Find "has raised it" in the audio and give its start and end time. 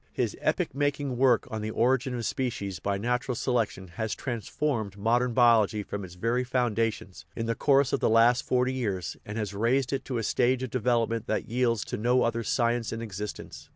9.37-10.03